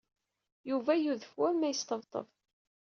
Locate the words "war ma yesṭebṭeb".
1.37-2.27